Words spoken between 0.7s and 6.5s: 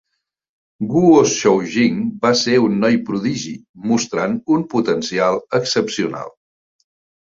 Guo Shoujing va ser un noi prodigi, mostrant un potencial excepcional.